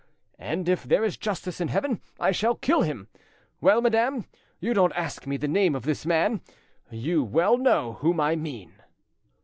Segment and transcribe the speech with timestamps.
[0.39, 3.07] And if, there is justice in heaven, I shall kill him!
[3.59, 4.25] Well, madame,
[4.59, 6.41] you don't ask me the name of this man!
[6.89, 8.73] You well know whom I mean!"